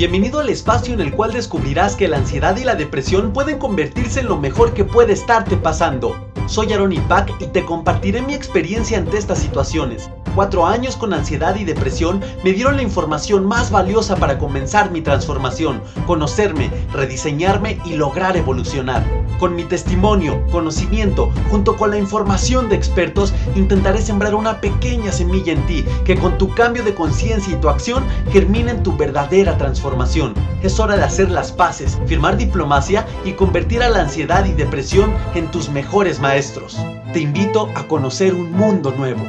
[0.00, 4.20] Bienvenido al espacio en el cual descubrirás que la ansiedad y la depresión pueden convertirse
[4.20, 6.16] en lo mejor que puede estarte pasando.
[6.46, 7.00] Soy Aaron y
[7.52, 10.08] te compartiré mi experiencia ante estas situaciones.
[10.34, 15.00] Cuatro años con ansiedad y depresión me dieron la información más valiosa para comenzar mi
[15.00, 19.04] transformación, conocerme, rediseñarme y lograr evolucionar.
[19.40, 25.52] Con mi testimonio, conocimiento, junto con la información de expertos, intentaré sembrar una pequeña semilla
[25.52, 29.58] en ti que con tu cambio de conciencia y tu acción germine en tu verdadera
[29.58, 30.34] transformación.
[30.62, 35.12] Es hora de hacer las paces, firmar diplomacia y convertir a la ansiedad y depresión
[35.34, 36.78] en tus mejores maestros.
[37.12, 39.24] Te invito a conocer un mundo nuevo.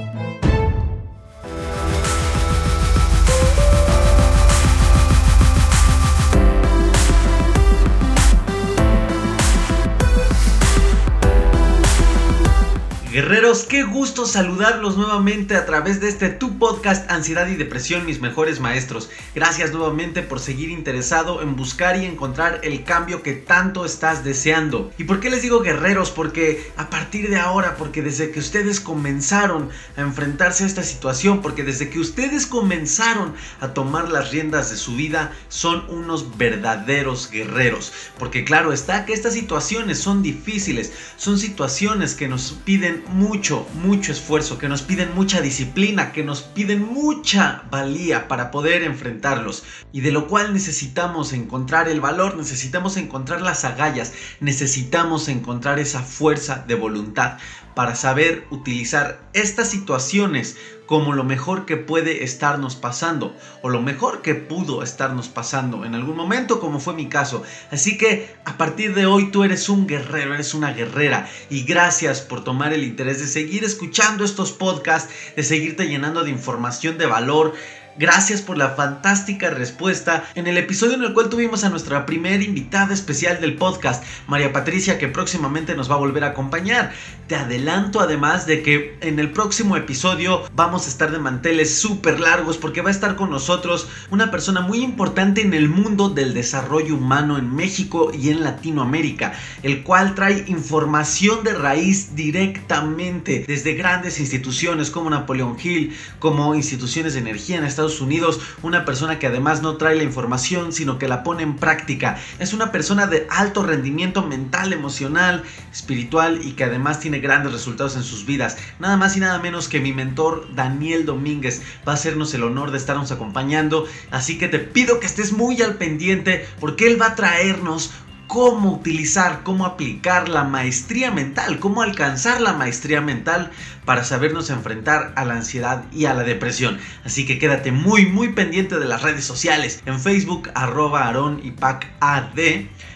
[13.11, 18.21] Guerreros, qué gusto saludarlos nuevamente a través de este tu podcast Ansiedad y Depresión, mis
[18.21, 19.09] mejores maestros.
[19.35, 24.93] Gracias nuevamente por seguir interesado en buscar y encontrar el cambio que tanto estás deseando.
[24.97, 26.09] ¿Y por qué les digo guerreros?
[26.09, 31.41] Porque a partir de ahora, porque desde que ustedes comenzaron a enfrentarse a esta situación,
[31.41, 37.29] porque desde que ustedes comenzaron a tomar las riendas de su vida, son unos verdaderos
[37.29, 37.91] guerreros.
[38.17, 44.11] Porque claro está que estas situaciones son difíciles, son situaciones que nos piden mucho, mucho
[44.11, 49.63] esfuerzo, que nos piden mucha disciplina, que nos piden mucha valía para poder enfrentarlos.
[49.91, 56.01] Y de lo cual necesitamos encontrar el valor, necesitamos encontrar las agallas, necesitamos encontrar esa
[56.01, 57.37] fuerza de voluntad
[57.73, 60.57] para saber utilizar estas situaciones
[60.91, 65.95] como lo mejor que puede estarnos pasando o lo mejor que pudo estarnos pasando en
[65.95, 67.43] algún momento como fue mi caso.
[67.71, 72.19] Así que a partir de hoy tú eres un guerrero, eres una guerrera y gracias
[72.19, 77.05] por tomar el interés de seguir escuchando estos podcasts, de seguirte llenando de información de
[77.05, 77.53] valor
[77.97, 82.41] Gracias por la fantástica respuesta en el episodio en el cual tuvimos a nuestra primera
[82.41, 86.93] invitada especial del podcast, María Patricia, que próximamente nos va a volver a acompañar.
[87.27, 92.21] Te adelanto además de que en el próximo episodio vamos a estar de manteles súper
[92.21, 96.33] largos porque va a estar con nosotros una persona muy importante en el mundo del
[96.33, 99.33] desarrollo humano en México y en Latinoamérica,
[99.63, 107.13] el cual trae información de raíz directamente desde grandes instituciones como Napoleón Hill, como instituciones
[107.13, 111.07] de energía en Estados Unidos, una persona que además no trae la información, sino que
[111.07, 112.19] la pone en práctica.
[112.37, 117.95] Es una persona de alto rendimiento mental, emocional, espiritual y que además tiene grandes resultados
[117.95, 118.57] en sus vidas.
[118.79, 122.69] Nada más y nada menos que mi mentor Daniel Domínguez va a hacernos el honor
[122.69, 123.87] de estarnos acompañando.
[124.11, 127.91] Así que te pido que estés muy al pendiente porque él va a traernos
[128.31, 133.51] cómo utilizar, cómo aplicar la maestría mental, cómo alcanzar la maestría mental
[133.83, 136.77] para sabernos enfrentar a la ansiedad y a la depresión.
[137.03, 139.83] Así que quédate muy, muy pendiente de las redes sociales.
[139.85, 141.53] En Facebook, arroba Aaron y
[141.99, 142.39] AD.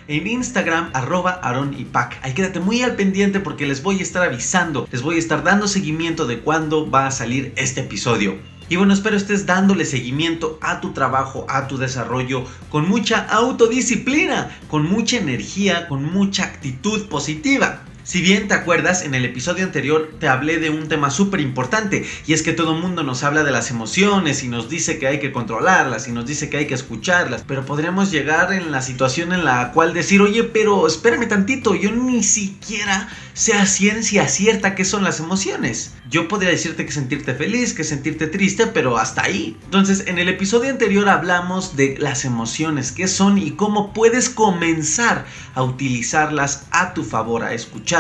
[0.08, 2.18] En Instagram, arroba Aaron y Pac.
[2.22, 5.44] Ahí quédate muy al pendiente porque les voy a estar avisando, les voy a estar
[5.44, 8.55] dando seguimiento de cuándo va a salir este episodio.
[8.68, 14.58] Y bueno, espero estés dándole seguimiento a tu trabajo, a tu desarrollo, con mucha autodisciplina,
[14.70, 17.82] con mucha energía, con mucha actitud positiva.
[18.06, 22.06] Si bien te acuerdas, en el episodio anterior te hablé de un tema súper importante
[22.28, 25.08] y es que todo el mundo nos habla de las emociones y nos dice que
[25.08, 28.84] hay que controlarlas y nos dice que hay que escucharlas, pero podríamos llegar en la
[28.84, 34.28] situación en la cual decir, oye, pero espérame tantito, yo ni siquiera sé a ciencia
[34.28, 35.96] cierta qué son las emociones.
[36.08, 39.58] Yo podría decirte que sentirte feliz, que sentirte triste, pero hasta ahí.
[39.66, 45.26] Entonces, en el episodio anterior hablamos de las emociones, qué son y cómo puedes comenzar
[45.56, 47.95] a utilizarlas a tu favor, a escuchar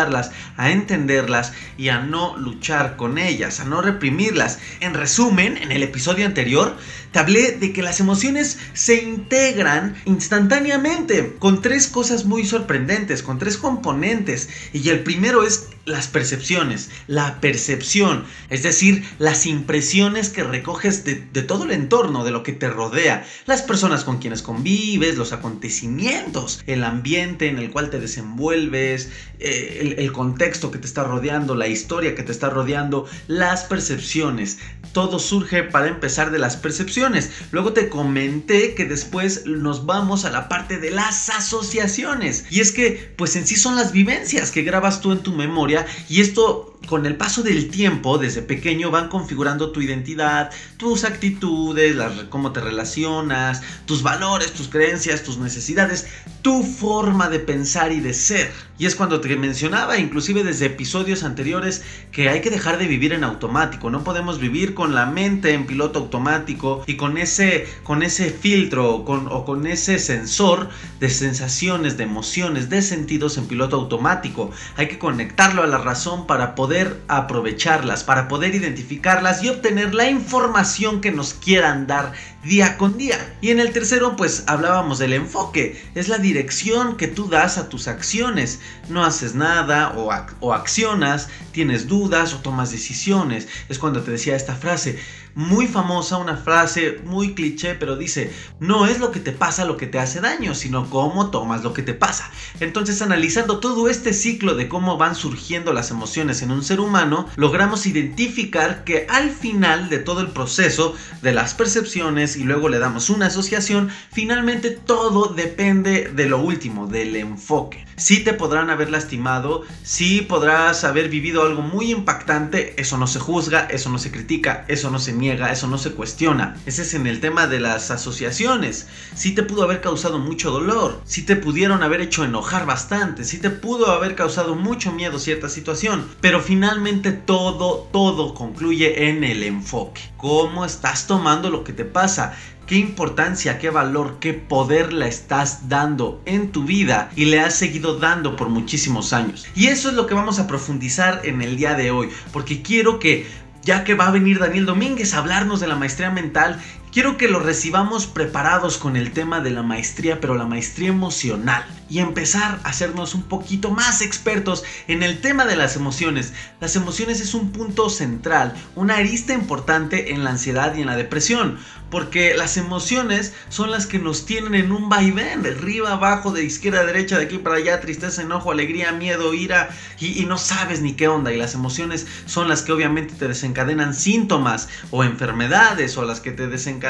[0.57, 4.59] a entenderlas y a no luchar con ellas, a no reprimirlas.
[4.81, 6.75] En resumen, en el episodio anterior
[7.15, 13.39] te hablé de que las emociones se integran instantáneamente con tres cosas muy sorprendentes, con
[13.39, 14.49] tres componentes.
[14.73, 21.15] Y el primero es las percepciones, la percepción, es decir, las impresiones que recoges de,
[21.43, 26.63] todo el entorno, de lo que te rodea, las personas con quienes convives, los acontecimientos,
[26.65, 31.67] el ambiente en el cual te desenvuelves, eh, el, contexto que te está rodeando, la
[31.67, 34.57] historia que te está rodeando, las percepciones.
[34.91, 37.04] Todo surge para empezar de las percepciones.
[37.51, 42.45] Luego te comenté que después nos vamos a la parte de las asociaciones.
[42.49, 45.85] Y es que, pues en sí son las vivencias que grabas tú en tu memoria
[46.09, 51.95] y esto con el paso del tiempo, desde pequeño, van configurando tu identidad, tus actitudes,
[52.29, 56.07] cómo te relacionas, tus valores, tus creencias, tus necesidades,
[56.41, 58.51] tu forma de pensar y de ser.
[58.77, 63.13] Y es cuando te mencionaba, inclusive desde episodios anteriores, que hay que dejar de vivir
[63.13, 63.89] en automático.
[63.89, 68.95] No podemos vivir con la mente en piloto automático y con ese, con ese filtro
[68.95, 74.51] o con ese sensor de sensaciones, de emociones, de sentidos en piloto automático.
[74.75, 76.74] Hay que conectarlo a la razón para poder
[77.07, 82.13] aprovecharlas, para poder identificarlas y obtener la información que nos quieran dar
[82.43, 83.17] día con día.
[83.41, 85.81] Y en el tercero, pues hablábamos del enfoque.
[85.95, 88.59] Es la dirección que tú das a tus acciones.
[88.89, 93.47] No haces nada o, o accionas, tienes dudas o tomas decisiones.
[93.69, 94.99] Es cuando te decía esta frase
[95.35, 99.77] muy famosa, una frase muy cliché, pero dice, no es lo que te pasa lo
[99.77, 102.31] que te hace daño, sino cómo tomas lo que te pasa.
[102.59, 107.27] Entonces, analizando todo este ciclo de cómo van surgiendo las emociones en un ser humano,
[107.35, 112.79] logramos identificar que al final de todo el proceso de las percepciones y luego le
[112.79, 117.85] damos una asociación, finalmente todo depende de lo último, del enfoque.
[117.97, 123.19] Sí te podrán haber lastimado, sí podrás haber vivido algo muy impactante, eso no se
[123.19, 126.57] juzga, eso no se critica, eso no se eso no se cuestiona.
[126.65, 128.87] Ese es en el tema de las asociaciones.
[129.15, 133.39] Sí te pudo haber causado mucho dolor, sí te pudieron haber hecho enojar bastante, sí
[133.39, 139.43] te pudo haber causado mucho miedo cierta situación, pero finalmente todo, todo concluye en el
[139.43, 140.01] enfoque.
[140.17, 142.35] ¿Cómo estás tomando lo que te pasa?
[142.65, 147.55] qué importancia, qué valor, qué poder le estás dando en tu vida y le has
[147.55, 149.45] seguido dando por muchísimos años.
[149.55, 152.99] Y eso es lo que vamos a profundizar en el día de hoy, porque quiero
[152.99, 153.27] que
[153.65, 156.61] ya que va a venir Daniel Domínguez a hablarnos de la maestría mental,
[156.95, 161.65] quiero que lo recibamos preparados con el tema de la maestría, pero la maestría emocional
[161.89, 166.31] y empezar a hacernos un poquito más expertos en el tema de las emociones.
[166.61, 170.95] Las emociones es un punto central, una arista importante en la ansiedad y en la
[170.95, 171.59] depresión,
[171.91, 176.43] porque las emociones son las que nos tienen en un vaivén, de arriba, abajo, de
[176.43, 179.69] izquierda derecha, de aquí para allá, tristeza, enojo, alegría, miedo, ira,
[179.99, 181.31] y, no sabes ni qué onda.
[181.31, 186.31] Y las emociones son las que obviamente te desencadenan síntomas o enfermedades, o las que
[186.31, 186.84] te desencadenan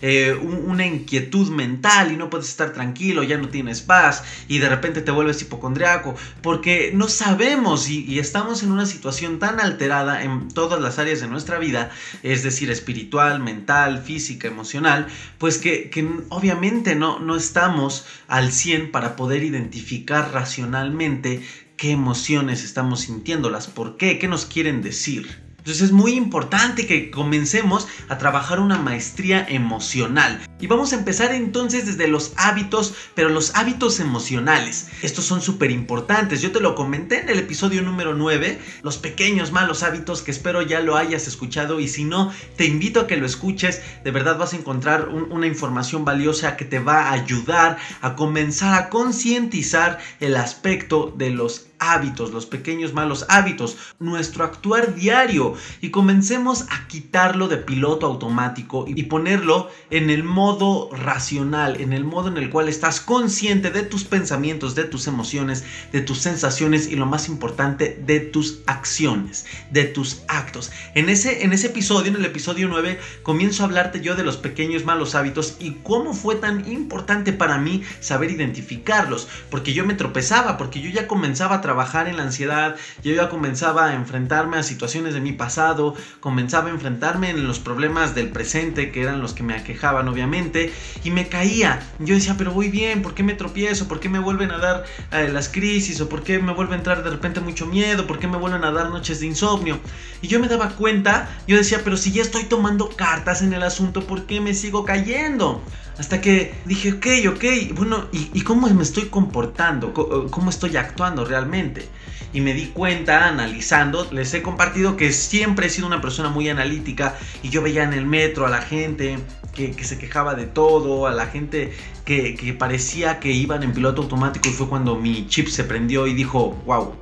[0.00, 4.68] eh, una inquietud mental y no puedes estar tranquilo, ya no tienes paz y de
[4.68, 10.48] repente te vuelves hipocondriaco, porque no sabemos y, estamos en una situación tan alterada en
[10.48, 11.90] todas las áreas de nuestra vida,
[12.22, 15.06] es decir, espiritual, mental, física, emocional,
[15.38, 15.90] pues que,
[16.28, 21.42] obviamente no, no estamos al 100 para poder identificar racionalmente
[21.76, 25.51] qué emociones estamos sintiéndolas, por qué, qué nos quieren decir.
[25.62, 30.40] Entonces es muy importante que comencemos a trabajar una maestría emocional.
[30.58, 34.88] Y vamos a empezar entonces desde los hábitos, pero los hábitos emocionales.
[35.02, 36.42] Estos son súper importantes.
[36.42, 40.62] Yo te lo comenté en el episodio número 9, los pequeños malos hábitos que espero
[40.62, 43.82] ya lo hayas escuchado y si no, te invito a que lo escuches.
[44.02, 48.74] De verdad vas a encontrar una información valiosa que te va a ayudar a comenzar
[48.74, 55.90] a concientizar el aspecto de los hábitos, los pequeños malos hábitos, nuestro actuar diario y
[55.90, 62.28] comencemos a quitarlo de piloto automático y ponerlo en el modo racional, en el modo
[62.28, 66.94] en el cual estás consciente de tus pensamientos, de tus emociones, de tus sensaciones y
[66.94, 70.70] lo más importante, de tus acciones, de tus actos.
[70.94, 74.36] En ese, en ese episodio, en el episodio 9, comienzo a hablarte yo de los
[74.36, 79.94] pequeños malos hábitos y cómo fue tan importante para mí saber identificarlos, porque yo me
[79.94, 84.56] tropezaba, porque yo ya comenzaba a trabajar en la ansiedad, yo ya comenzaba a enfrentarme
[84.58, 89.20] a situaciones de mi pasado, comenzaba a enfrentarme en los problemas del presente, que eran
[89.20, 91.80] los que me aquejaban obviamente, y me caía.
[91.98, 93.88] Yo decía, pero voy bien, ¿por qué me tropiezo?
[93.88, 96.00] ¿Por qué me vuelven a dar eh, las crisis?
[96.00, 98.06] ¿O por qué me vuelve a entrar de repente mucho miedo?
[98.06, 99.80] ¿Por qué me vuelven a dar noches de insomnio?
[100.20, 103.62] Y yo me daba cuenta, yo decía, pero si ya estoy tomando cartas en el
[103.62, 105.62] asunto, ¿por qué me sigo cayendo?
[105.98, 109.92] Hasta que dije, ok, ok, bueno, ¿y, cómo me estoy comportando?
[109.92, 111.86] ¿Cómo estoy actuando realmente?
[112.32, 116.48] Y me di cuenta, analizando, les he compartido que siempre he sido una persona muy
[116.48, 119.18] analítica y yo veía en el metro a la gente
[119.54, 121.74] que, se quejaba de todo, a la gente
[122.06, 126.06] que, que parecía que iban en piloto automático y fue cuando mi chip se prendió
[126.06, 126.94] y dijo, wow,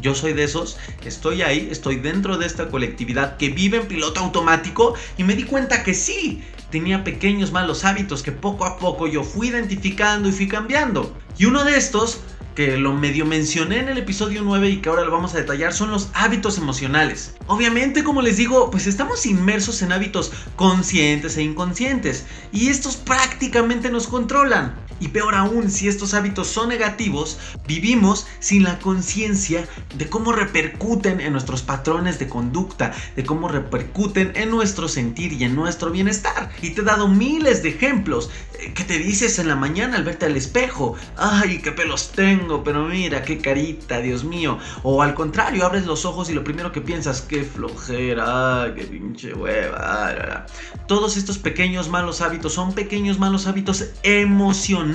[0.00, 4.20] yo soy de esos, estoy ahí, estoy dentro de esta colectividad que vive en piloto
[4.20, 9.06] automático y me di cuenta que sí, tenía pequeños malos hábitos que poco a poco
[9.06, 11.16] yo fui identificando y fui cambiando.
[11.38, 12.20] Y uno de estos,
[12.54, 15.72] que lo medio mencioné en el episodio 9 y que ahora lo vamos a detallar,
[15.72, 17.36] son los hábitos emocionales.
[17.46, 23.90] Obviamente, como les digo, pues estamos inmersos en hábitos conscientes e inconscientes y estos prácticamente
[23.90, 24.74] nos controlan.
[25.00, 31.20] Y peor aún, si estos hábitos son negativos, vivimos sin la conciencia de cómo repercuten
[31.20, 36.50] en nuestros patrones de conducta, de cómo repercuten en nuestro sentir y en nuestro bienestar.
[36.62, 40.04] Y te he dado miles de ejemplos eh, que te dices en la mañana al
[40.04, 44.58] verte al espejo, ay, qué pelos tengo, pero mira, qué carita, Dios mío.
[44.82, 49.34] O al contrario, abres los ojos y lo primero que piensas, qué flojera, qué pinche
[49.34, 50.46] hueva.
[50.86, 54.87] Todos estos pequeños malos hábitos son pequeños malos hábitos emocionales.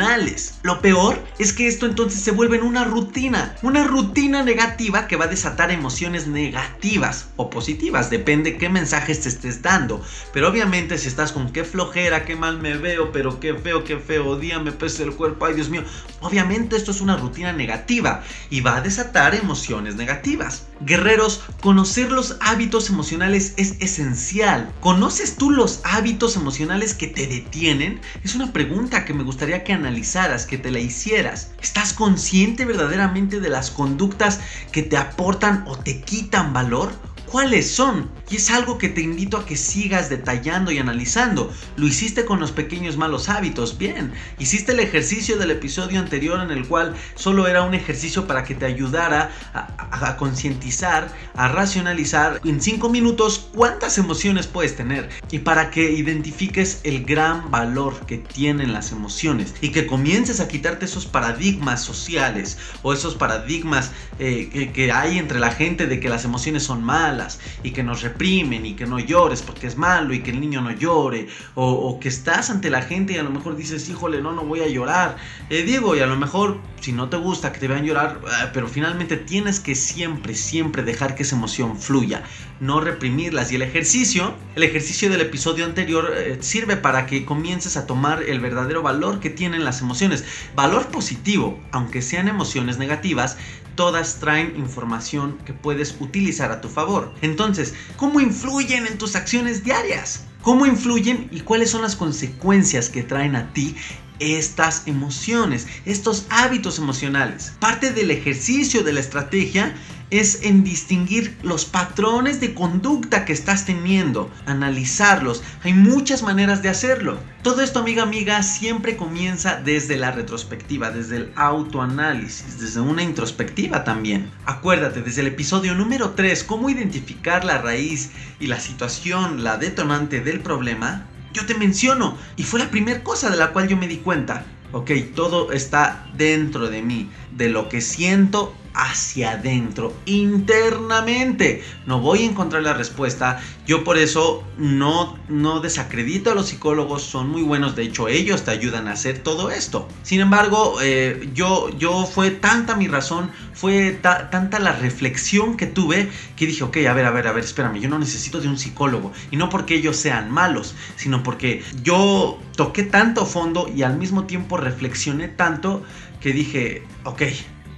[0.63, 5.17] Lo peor es que esto entonces se vuelve en una rutina, una rutina negativa que
[5.17, 10.01] va a desatar emociones negativas o positivas, depende qué mensajes te estés dando.
[10.33, 13.97] Pero obviamente si estás con qué flojera, qué mal me veo, pero qué feo, qué
[13.97, 15.83] feo día, me pesa el cuerpo, ay Dios mío,
[16.21, 20.67] obviamente esto es una rutina negativa y va a desatar emociones negativas.
[20.81, 24.73] Guerreros, conocer los hábitos emocionales es esencial.
[24.81, 28.01] ¿Conoces tú los hábitos emocionales que te detienen?
[28.23, 31.51] Es una pregunta que me gustaría que analizaras, que te la hicieras.
[31.61, 34.39] ¿Estás consciente verdaderamente de las conductas
[34.71, 36.93] que te aportan o te quitan valor?
[37.33, 38.11] Cuáles son.
[38.29, 41.51] Y es algo que te invito a que sigas detallando y analizando.
[41.77, 44.13] Lo hiciste con los pequeños malos hábitos, bien.
[44.37, 48.53] Hiciste el ejercicio del episodio anterior en el cual solo era un ejercicio para que
[48.53, 55.09] te ayudara a, concientizar, a racionalizar en 5 minutos cuántas emociones puedes tener.
[55.31, 59.55] Y para que identifiques el gran valor que tienen las emociones.
[59.59, 65.17] Y que comiences a quitarte esos paradigmas sociales o esos paradigmas eh, que, que hay
[65.17, 67.22] entre la gente de que las emociones son malas
[67.63, 70.61] y que nos reprimen y que no llores porque es malo y que el niño
[70.61, 74.33] no llore o, que estás ante la gente y a lo mejor dices, híjole, no,
[74.33, 75.17] no voy a llorar.
[75.49, 78.49] Eh, Diego, y a lo mejor si no te gusta que te vean llorar, eh,
[78.53, 82.23] pero finalmente tienes que siempre, siempre dejar que esa emoción fluya,
[82.59, 83.53] no reprimirlas.
[83.53, 88.23] Y el ejercicio, el ejercicio del episodio anterior eh, sirve para que comiences a tomar
[88.23, 90.25] el verdadero valor que tienen las emociones.
[90.55, 93.37] Valor positivo, aunque sean emociones negativas,
[93.75, 97.12] todas traen información que puedes utilizar a tu favor.
[97.21, 100.25] Entonces, ¿cómo influyen en tus acciones diarias?
[100.41, 103.75] ¿Cómo influyen y cuáles son las consecuencias que traen a ti
[104.19, 107.53] estas emociones, estos hábitos emocionales?
[107.59, 109.75] Parte del ejercicio de la estrategia
[110.13, 115.41] es en distinguir los patrones de conducta que estás teniendo, analizarlos.
[115.63, 117.17] Hay muchas maneras de hacerlo.
[117.41, 123.83] Todo esto, amiga, amiga, siempre comienza desde la retrospectiva, desde el autoanálisis, desde una introspectiva
[123.83, 124.29] también.
[124.45, 130.21] Acuérdate, desde el episodio número 3, cómo identificar la raíz y la situación, la detonante
[130.21, 133.87] del problema, yo te menciono y fue la primera cosa de la cual yo me
[133.87, 134.45] di cuenta.
[134.71, 141.63] Ok, todo está dentro de mí, de lo que siento hacia adentro, internamente.
[141.85, 143.41] No voy a encontrar la respuesta.
[143.65, 147.75] Yo por eso no, no desacredito a los psicólogos, son muy buenos.
[147.75, 149.87] De hecho, ellos te ayudan a hacer todo esto.
[150.03, 156.09] Sin embargo, eh, yo, yo fue tanta mi razón, fue tanta la reflexión que tuve
[156.35, 158.57] que dije, ok, a ver, a ver, a ver, espérame, yo no necesito de un
[158.57, 159.11] psicólogo.
[159.31, 164.25] Y no porque ellos sean malos, sino porque yo toqué tanto fondo y al mismo
[164.25, 165.83] tiempo reflexioné tanto
[166.19, 167.21] que dije, ok,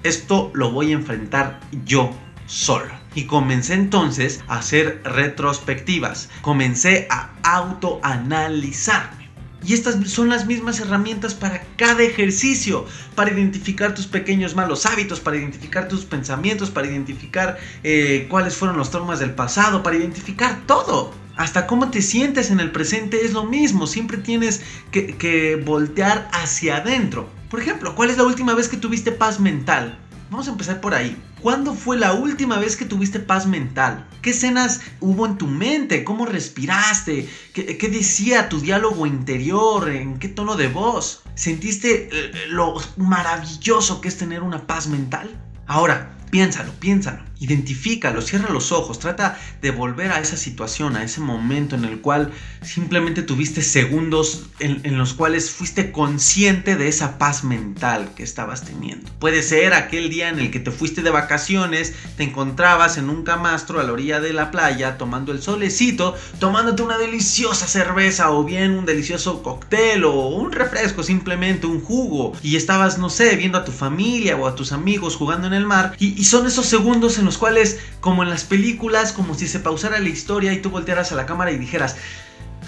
[0.06, 2.94] esto lo voy a enfrentar yo solo.
[3.16, 6.30] Y comencé entonces a hacer retrospectivas.
[6.42, 9.26] Comencé a autoanalizarme.
[9.66, 12.86] Y estas son las mismas herramientas para cada ejercicio,
[13.16, 18.78] para identificar tus pequeños malos hábitos, para identificar tus pensamientos, para identificar eh, cuáles fueron
[18.78, 21.12] los traumas del pasado, para identificar todo.
[21.36, 26.30] Hasta cómo te sientes en el presente es lo mismo, siempre tienes que, que voltear
[26.32, 27.28] hacia adentro.
[27.56, 29.98] Por ejemplo, ¿cuál es la última vez que tuviste paz mental?
[30.30, 31.16] Vamos a empezar por ahí.
[31.40, 34.10] ¿Cuándo fue la última vez que tuviste paz mental?
[34.22, 36.04] ¿Qué escenas hubo en tu mente?
[36.04, 37.30] ¿Cómo respiraste?
[37.54, 39.88] ¿Qué, decía tu diálogo interior?
[39.88, 41.24] ¿En qué tono de voz?
[41.36, 45.34] ¿Sentiste eh, lo maravilloso que es tener una paz mental?
[45.66, 47.24] Ahora, piénsalo, piénsalo.
[47.46, 52.02] Identifícalo, cierra los ojos, trata de volver a esa situación, a ese momento en el
[52.02, 52.32] cual
[52.64, 59.12] simplemente tuviste segundos en, los cuales fuiste consciente de esa paz mental que estabas teniendo.
[59.20, 63.24] Puede ser aquel día en el que te fuiste de vacaciones, te encontrabas en un
[63.24, 68.44] camastro a la orilla de la playa tomando el solecito, tomándote una deliciosa cerveza o
[68.44, 73.60] bien un delicioso cóctel o un refresco, simplemente un jugo y estabas, no sé, viendo
[73.60, 76.66] a tu familia o a tus amigos jugando en el mar y, y son esos
[76.66, 80.62] segundos en los cuales, como en las películas, como si se pausara la historia y
[80.62, 81.98] tú voltearas a la cámara y dijeras,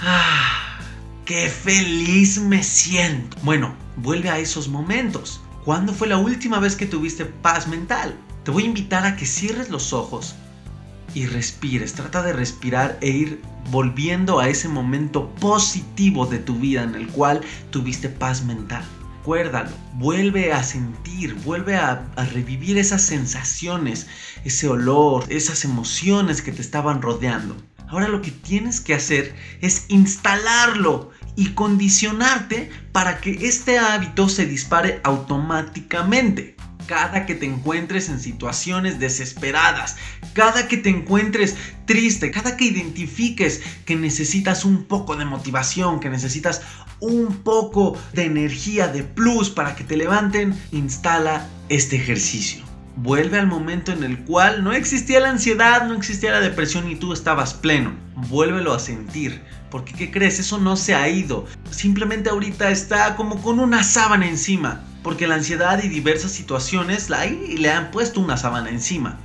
[0.02, 0.80] ¡ah!
[1.26, 3.38] ¡Qué feliz me siento!
[3.44, 5.42] Bueno, vuelve a esos momentos.
[5.66, 8.18] ¿Cuándo fue la última vez que tuviste paz mental?
[8.46, 10.36] Te voy a invitar a que cierres los ojos
[11.14, 11.94] y respires.
[11.94, 17.08] Trata de respirar e ir volviendo a ese momento positivo de tu vida en el
[17.10, 18.86] cual tuviste paz mental.
[19.28, 24.08] Recuérdalo, vuelve a sentir, vuelve a, a, revivir esas sensaciones,
[24.46, 27.58] ese olor, esas emociones que te estaban rodeando.
[27.90, 34.46] Ahora lo que tienes que hacer es instalarlo y condicionarte para que este hábito se
[34.46, 36.57] dispare automáticamente
[36.88, 39.98] cada que te encuentres en situaciones desesperadas,
[40.34, 46.10] cada que te encuentres triste, cada que identifiques que necesitas un poco de motivación, que
[46.10, 46.62] necesitas
[47.00, 52.66] un poco de energía, de plus para que te levanten, instala este ejercicio.
[52.96, 56.96] Vuelve al momento en el cual no existía la ansiedad, no existía la depresión y
[56.96, 57.94] tú estabas pleno.
[58.16, 59.44] Vuélvelo a sentir.
[59.70, 60.40] Porque, ¿qué crees?
[60.40, 61.46] Eso no se ha ido.
[61.70, 67.56] Simplemente ahorita está como con una sábana encima porque la ansiedad y diversas situaciones ahí
[67.58, 69.18] le han puesto una sábana encima.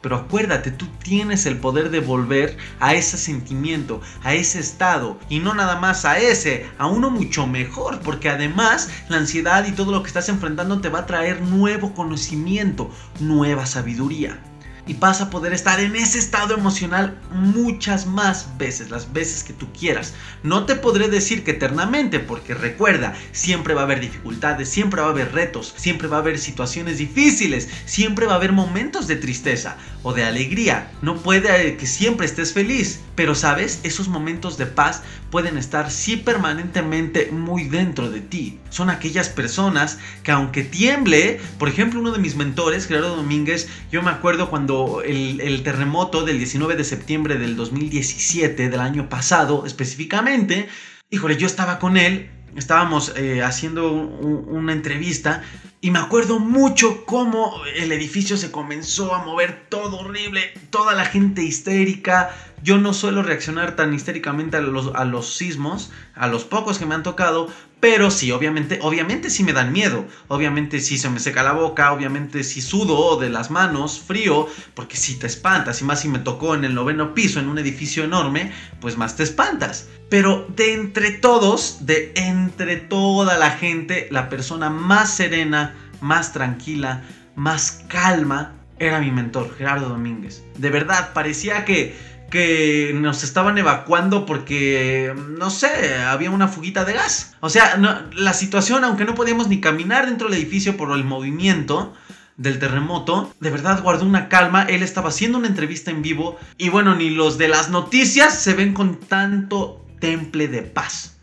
[0.00, 5.38] Pero acuérdate, tú tienes el poder de volver a ese sentimiento, a ese estado, y
[5.38, 9.92] no nada más a ese, a uno mucho mejor, porque además la ansiedad y todo
[9.92, 12.90] lo que estás enfrentando te va a traer nuevo conocimiento,
[13.20, 14.40] nueva sabiduría
[14.86, 19.52] y vas a poder estar en ese estado emocional muchas más veces, las veces que
[19.52, 20.14] tú quieras.
[20.42, 25.08] No te podré decir que eternamente, porque recuerda, siempre va a haber dificultades, siempre va
[25.08, 29.16] a haber retos, siempre va a haber situaciones difíciles, siempre va a haber momentos de
[29.16, 30.90] tristeza o de alegría.
[31.02, 36.16] No puede que siempre estés feliz, pero sabes, esos momentos de paz pueden estar sí
[36.16, 38.60] permanentemente muy dentro de ti.
[38.70, 44.02] Son aquellas personas que aunque tiemble, por ejemplo, uno de mis mentores, Gerardo Domínguez, yo
[44.02, 50.68] me acuerdo cuando el, terremoto del 19 de septiembre del 2017, del año pasado específicamente,
[51.10, 55.42] híjole, yo estaba con él, estábamos eh, haciendo una entrevista
[55.84, 60.40] y me acuerdo mucho cómo el edificio se comenzó a mover todo horrible,
[60.70, 62.34] toda la gente histérica.
[62.62, 66.86] Yo no suelo reaccionar tan histéricamente a los, a los sismos, a los pocos que
[66.86, 67.48] me han tocado,
[67.84, 70.06] pero sí, obviamente, obviamente sí me dan miedo.
[70.28, 74.96] Obviamente sí se me seca la boca, obviamente sí sudo de las manos, frío, porque
[74.96, 75.82] si te espantas.
[75.82, 79.16] Y más si me tocó en el noveno piso, en un edificio enorme, pues más
[79.16, 79.90] te espantas.
[80.08, 87.02] Pero de entre todos, de entre toda la gente, la persona más serena, más tranquila,
[87.36, 90.42] más calma, era mi mentor, Gerardo Domínguez.
[90.56, 91.94] De verdad, parecía que
[92.34, 97.36] que nos estaban evacuando porque, no sé, había una fuguita de gas.
[97.38, 97.76] O sea,
[98.12, 101.94] la situación, aunque no podíamos ni caminar dentro del edificio por el movimiento
[102.36, 104.64] del terremoto, de verdad guardó una calma.
[104.64, 108.54] Él estaba haciendo una entrevista en vivo y bueno, ni los de las noticias se
[108.54, 111.13] ven con tanto temple de paz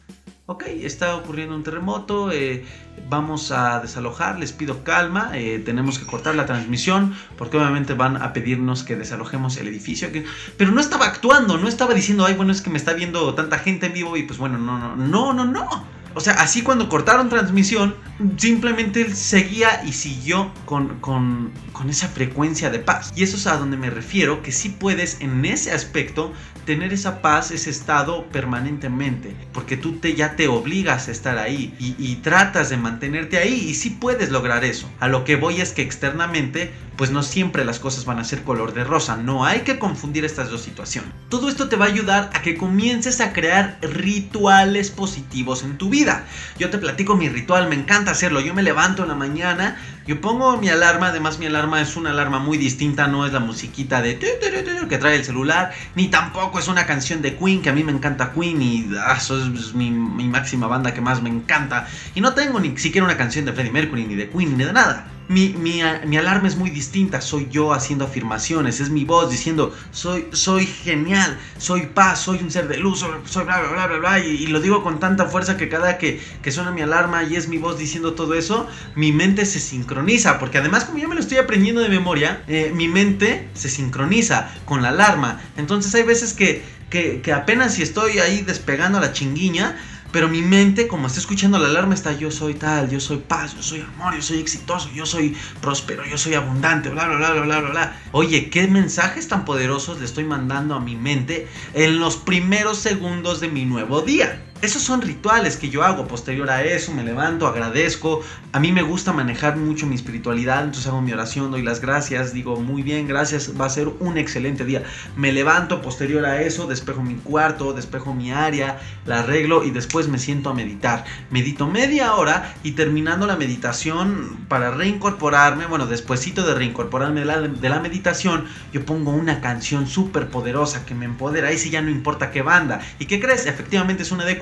[0.48, 2.66] ok, está ocurriendo un terremoto, eh,
[3.10, 8.22] vamos a desalojar, les pido calma, eh, tenemos que cortar la transmisión porque obviamente van
[8.22, 10.10] a pedirnos que desalojemos el edificio.
[10.58, 13.60] Pero no estaba actuando, no estaba diciendo, ay, bueno, es que me está viendo tanta
[13.60, 16.02] gente en vivo y pues bueno, no, no, no, no, no.
[16.14, 17.96] O sea, así cuando cortaron transmisión,
[18.36, 23.14] simplemente él seguía y siguió con, con, con, esa frecuencia de paz.
[23.16, 26.34] Y eso es a donde me refiero, que sí puedes en ese aspecto
[26.66, 29.36] tener esa paz, ese estado permanentemente.
[29.54, 33.54] Porque tú te, ya te obligas a estar ahí y, y tratas de mantenerte ahí
[33.54, 34.90] y sí puedes lograr eso.
[35.00, 38.44] A lo que voy es que externamente, pues no siempre las cosas van a ser
[38.44, 39.18] color de rosa.
[39.18, 41.12] No hay que confundir estas dos situaciones.
[41.30, 45.90] Todo esto te va a ayudar a que comiences a crear rituales positivos en tu
[45.90, 46.26] vida.
[46.60, 48.40] Yo te platico mi ritual, me encanta hacerlo.
[48.40, 52.12] Yo me levanto en la mañana, yo pongo mi alarma, además mi alarma es una
[52.12, 56.68] alarma muy distinta, no es la musiquita de que trae el celular, ni tampoco es
[56.68, 59.90] una canción de Queen, que a mí me encanta Queen y ah, eso es mi,
[59.90, 61.88] mi máxima banda que más me encanta.
[62.14, 64.74] Y no tengo ni siquiera una canción de Freddie Mercury, ni de Queen, ni de
[64.74, 70.28] nada mi, alarma es muy distinta, soy yo haciendo afirmaciones, es mi voz diciendo, soy,
[70.32, 74.48] soy genial, soy paz, soy un ser de luz, soy, bla, bla, bla, bla, y,
[74.48, 77.58] lo digo con tanta fuerza que cada que, que suena mi alarma y es mi
[77.58, 81.38] voz diciendo todo eso, mi mente se sincroniza, porque además como yo me lo estoy
[81.38, 86.64] aprendiendo de memoria, eh, mi mente se sincroniza con la alarma, entonces hay veces que,
[86.90, 89.78] que, que apenas si estoy ahí despegando la chinguiña,
[90.12, 93.56] pero mi mente, como está escuchando la alarma, está yo soy tal, yo soy paz,
[93.56, 97.42] yo soy amor, yo soy exitoso, yo soy próspero, yo soy abundante, bla, bla, bla,
[97.42, 98.02] bla, bla, bla.
[98.12, 103.40] Oye, ¿qué mensajes tan poderosos le estoy mandando a mi mente en los primeros segundos
[103.40, 104.51] de mi nuevo día?
[104.62, 108.22] Esos son rituales que yo hago posterior a eso, me levanto, agradezco.
[108.52, 112.32] A mí me gusta manejar mucho mi espiritualidad, entonces hago mi oración, doy las gracias,
[112.32, 114.84] digo muy bien, gracias, va a ser un excelente día.
[115.16, 120.08] Me levanto posterior a eso, despejo mi cuarto, despejo mi área, la arreglo y después
[120.08, 121.06] me siento a meditar.
[121.32, 127.42] Medito media hora y terminando la meditación para reincorporarme, bueno, despuesito de reincorporarme de la,
[127.42, 131.82] de la meditación, yo pongo una canción súper poderosa que me empodera, ahí sí ya
[131.82, 132.80] no importa qué banda.
[133.00, 133.48] ¿Y qué crees?
[133.48, 134.38] Efectivamente es una de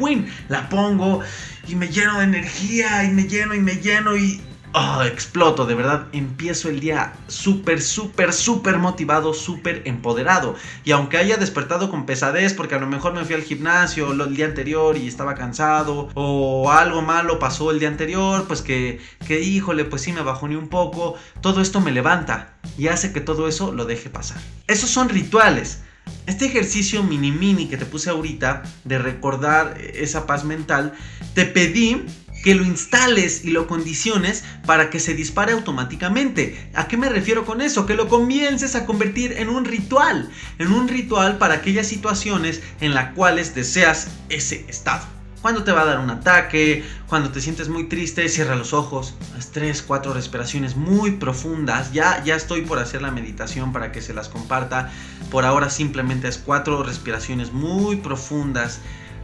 [0.48, 1.22] La pongo
[1.68, 4.42] y me lleno de energía y me lleno y me lleno y
[4.72, 10.54] Oh, exploto, de verdad, empiezo el día súper, súper, súper motivado, súper empoderado.
[10.84, 14.36] Y aunque haya despertado con pesadez porque a lo mejor me fui al gimnasio el
[14.36, 19.42] día anterior y estaba cansado, o algo malo pasó el día anterior, pues que, que
[19.42, 23.22] híjole, pues sí me bajó ni un poco, todo esto me levanta y hace que
[23.22, 24.38] todo eso lo deje pasar.
[24.68, 25.82] Esos son rituales.
[26.26, 30.94] Este ejercicio mini mini que te puse ahorita de recordar esa paz mental,
[31.34, 32.06] te pedí
[32.44, 36.70] que lo instales y lo condiciones para que se dispare automáticamente.
[36.74, 37.86] ¿A qué me refiero con eso?
[37.86, 42.94] Que lo comiences a convertir en un ritual, en un ritual para aquellas situaciones en
[42.94, 45.19] las cuales deseas ese estado.
[45.42, 49.16] Cuando te va a dar un ataque, cuando te sientes muy triste, cierra los ojos,
[49.38, 51.94] haz 3, 4 respiraciones muy profundas.
[51.94, 54.92] Ya, ya estoy por hacer la meditación para que se las comparta.
[55.32, 58.82] Por ahora simplemente es cuatro respiraciones muy profundas.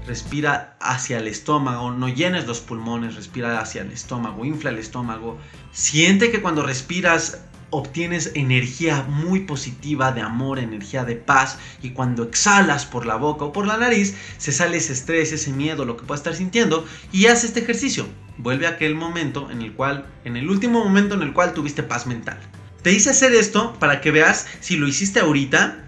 [0.07, 5.37] Respira hacia el estómago, no llenes los pulmones, respira hacia el estómago, infla el estómago.
[5.73, 12.23] Siente que cuando respiras obtienes energía muy positiva de amor, energía de paz y cuando
[12.23, 15.97] exhalas por la boca o por la nariz se sale ese estrés, ese miedo, lo
[15.97, 18.05] que puedas estar sintiendo y haz este ejercicio.
[18.37, 21.83] Vuelve a aquel momento en el cual, en el último momento en el cual tuviste
[21.83, 22.37] paz mental.
[22.81, 25.84] Te hice hacer esto para que veas si lo hiciste ahorita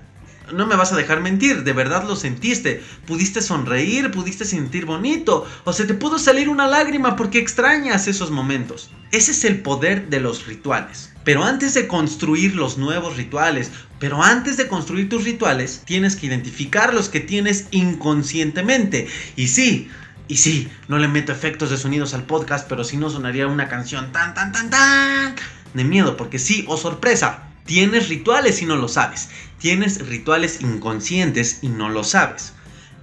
[0.53, 2.83] no me vas a dejar mentir, de verdad lo sentiste.
[3.05, 8.31] Pudiste sonreír, pudiste sentir bonito, o se te pudo salir una lágrima porque extrañas esos
[8.31, 8.89] momentos.
[9.11, 11.13] Ese es el poder de los rituales.
[11.23, 16.27] Pero antes de construir los nuevos rituales, pero antes de construir tus rituales, tienes que
[16.27, 19.07] identificar los que tienes inconscientemente.
[19.35, 19.89] Y sí,
[20.27, 23.67] y sí, no le meto efectos de sonidos al podcast, pero si no sonaría una
[23.67, 25.35] canción tan, tan, tan, tan
[25.73, 29.29] de miedo, porque sí, o oh sorpresa, Tienes rituales y no lo sabes.
[29.59, 32.53] Tienes rituales inconscientes y no lo sabes.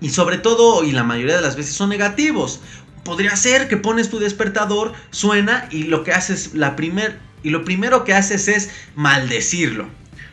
[0.00, 2.60] Y sobre todo, y la mayoría de las veces son negativos.
[3.04, 7.64] Podría ser que pones tu despertador, suena y lo que haces la primer y lo
[7.64, 9.86] primero que haces es maldecirlo.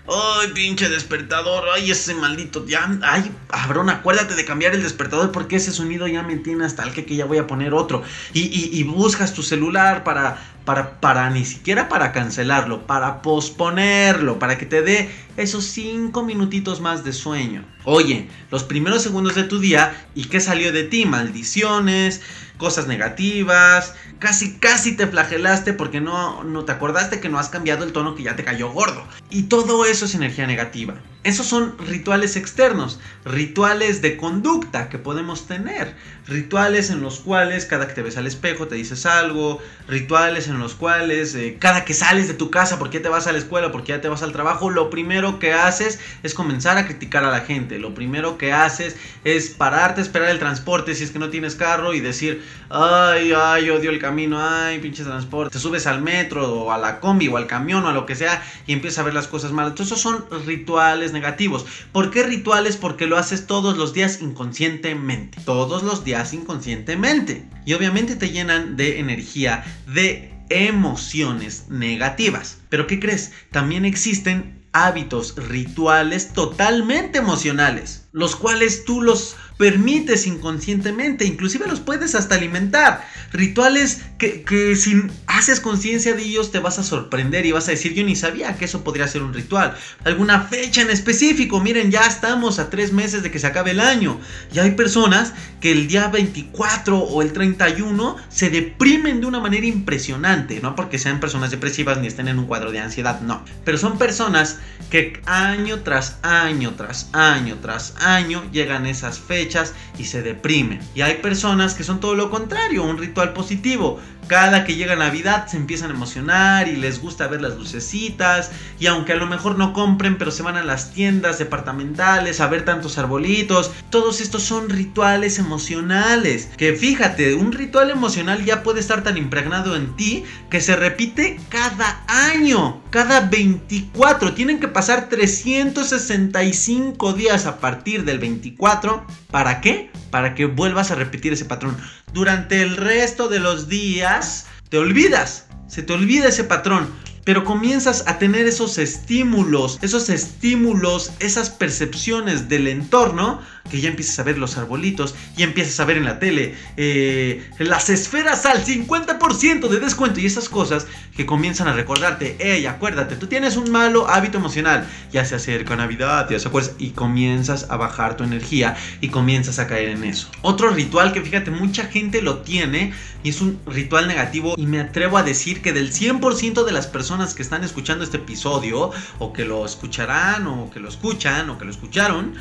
[0.07, 1.65] Ay, pinche despertador.
[1.73, 2.65] Ay, ese maldito.
[2.65, 2.89] Ya.
[3.03, 6.93] Ay, cabrón, acuérdate de cambiar el despertador porque ese sonido ya me tiene hasta el
[6.93, 8.01] que, que ya voy a poner otro.
[8.33, 14.57] Y, y buscas tu celular para, para, para ni siquiera para cancelarlo, para posponerlo, para
[14.57, 17.65] que te dé esos 5 minutitos más de sueño.
[17.83, 22.21] Oye, los primeros segundos de tu día y qué salió de ti, maldiciones,
[22.61, 27.83] cosas negativas, casi casi te flagelaste porque no, no te acordaste que no has cambiado
[27.83, 29.03] el tono que ya te cayó gordo.
[29.31, 30.93] Y todo eso es energía negativa.
[31.23, 35.95] Esos son rituales externos, rituales de conducta que podemos tener,
[36.25, 40.57] rituales en los cuales cada que te ves al espejo te dices algo, rituales en
[40.57, 43.71] los cuales eh, cada que sales de tu casa, porque te vas a la escuela,
[43.71, 47.29] porque ya te vas al trabajo, lo primero que haces es comenzar a criticar a
[47.29, 51.29] la gente, lo primero que haces es pararte esperar el transporte si es que no
[51.29, 56.01] tienes carro y decir, ay, ay, odio el camino, ay, pinche transporte, te subes al
[56.01, 58.99] metro o a la combi o al camión o a lo que sea y empiezas
[58.99, 59.71] a ver las cosas malas.
[59.71, 61.65] Entonces esos son rituales negativos.
[61.91, 62.77] ¿Por qué rituales?
[62.77, 65.39] Porque lo haces todos los días inconscientemente.
[65.45, 67.45] Todos los días inconscientemente.
[67.65, 72.59] Y obviamente te llenan de energía, de emociones negativas.
[72.69, 73.31] Pero ¿qué crees?
[73.51, 82.15] También existen hábitos, rituales totalmente emocionales, los cuales tú los permites inconscientemente, inclusive los puedes
[82.15, 83.07] hasta alimentar.
[83.31, 87.71] Rituales que, que si haces conciencia de ellos te vas a sorprender y vas a
[87.71, 89.77] decir, yo ni sabía que eso podría ser un ritual.
[90.03, 93.81] Alguna fecha en específico, miren, ya estamos a tres meses de que se acabe el
[93.81, 94.19] año.
[94.51, 99.67] Y hay personas que el día 24 o el 31 se deprimen de una manera
[99.67, 103.45] impresionante, no porque sean personas depresivas ni estén en un cuadro de ansiedad, no.
[103.63, 104.57] Pero son personas
[104.89, 109.50] que año tras año, tras año, tras año llegan esas fechas
[109.97, 110.79] y se deprimen.
[110.95, 113.99] Y hay personas que son todo lo contrario, un ritual positivo.
[114.31, 118.49] Cada que llega Navidad se empiezan a emocionar y les gusta ver las lucecitas.
[118.79, 122.47] Y aunque a lo mejor no compren, pero se van a las tiendas departamentales a
[122.47, 123.71] ver tantos arbolitos.
[123.89, 126.47] Todos estos son rituales emocionales.
[126.55, 131.37] Que fíjate, un ritual emocional ya puede estar tan impregnado en ti que se repite
[131.49, 132.81] cada año.
[132.89, 134.33] Cada 24.
[134.33, 139.89] Tienen que pasar 365 días a partir del 24 ¿Para qué?
[140.11, 141.77] Para que vuelvas a repetir ese patrón.
[142.13, 146.89] Durante el resto de los días te olvidas, se te olvida ese patrón.
[147.23, 154.17] pero comienzas a tener esos estímulos, esos estímulos, esas percepciones del entorno, que ya empiezas
[154.19, 158.63] a ver los arbolitos, y empiezas a ver en la tele eh, las esferas al
[158.63, 163.71] 50% de descuento y esas cosas que comienzan a recordarte, hey, acuérdate, tú tienes un
[163.71, 168.23] malo hábito emocional, ya se acerca Navidad, ya se acuerdas, y comienzas a bajar tu
[168.23, 170.29] energía y comienzas a caer en eso.
[170.41, 172.93] Otro ritual que fíjate, mucha gente lo tiene
[173.23, 176.87] y es un ritual negativo y me atrevo a decir que del 100% de las
[176.87, 181.57] personas que están escuchando este episodio o que lo escucharán o que lo escuchan o
[181.57, 182.33] que lo escucharon,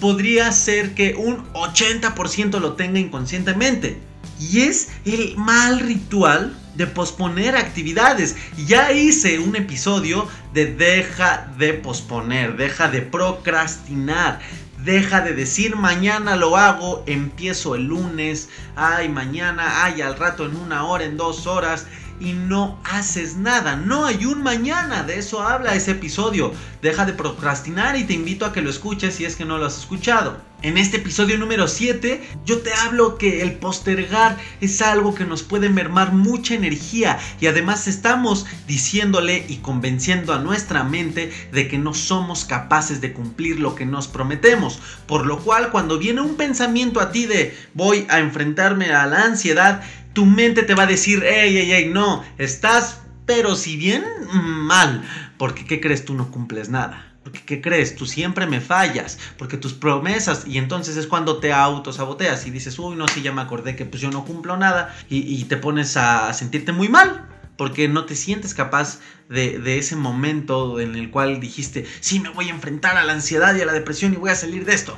[0.00, 3.98] podría ser que un 80% lo tenga inconscientemente.
[4.38, 8.36] Y es el mal ritual de posponer actividades.
[8.66, 14.40] Ya hice un episodio de deja de posponer, deja de procrastinar.
[14.84, 20.54] Deja de decir mañana lo hago, empiezo el lunes, ay mañana, ay al rato en
[20.54, 21.86] una hora, en dos horas
[22.20, 23.76] y no haces nada.
[23.76, 25.02] No hay un mañana.
[25.02, 26.52] De eso habla ese episodio.
[26.82, 29.66] Deja de procrastinar y te invito a que lo escuches si es que no lo
[29.66, 30.40] has escuchado.
[30.62, 35.42] En este episodio número 7 yo te hablo que el postergar es algo que nos
[35.42, 41.76] puede mermar mucha energía y además estamos diciéndole y convenciendo a nuestra mente de que
[41.76, 44.80] no somos capaces de cumplir lo que nos prometemos.
[45.06, 49.24] Por lo cual cuando viene un pensamiento a ti de voy a enfrentarme a la
[49.24, 49.82] ansiedad,
[50.16, 54.02] tu mente te va a decir, hey, hey, hey, no, estás, pero si bien
[54.32, 56.06] mal, porque ¿qué crees?
[56.06, 57.12] Tú no cumples nada.
[57.22, 57.96] Porque ¿qué crees?
[57.96, 62.78] Tú siempre me fallas, porque tus promesas, y entonces es cuando te autosaboteas y dices,
[62.78, 65.98] uy, no, sí, ya me acordé que pues yo no cumplo nada, y, te pones
[65.98, 71.10] a sentirte muy mal, porque no te sientes capaz de, de, ese momento en el
[71.10, 74.16] cual dijiste, sí, me voy a enfrentar a la ansiedad y a la depresión y
[74.16, 74.96] voy a salir de esto.